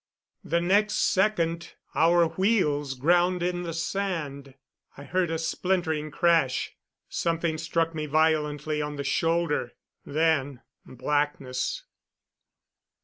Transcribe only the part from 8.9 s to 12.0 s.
the shoulder; then blackness.